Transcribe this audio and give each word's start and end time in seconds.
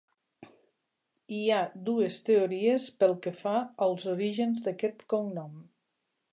Hi 1.39 1.41
ha 1.49 1.59
dues 1.89 2.17
teories 2.31 2.89
pel 3.03 3.15
que 3.27 3.35
fa 3.45 3.55
als 3.89 4.09
orígens 4.17 4.67
d'aquest 4.69 5.09
cognom. 5.15 5.65